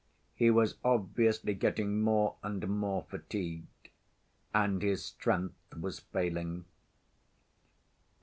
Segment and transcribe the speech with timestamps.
[0.33, 3.89] He was obviously getting more and more fatigued,
[4.51, 6.65] and his strength was failing.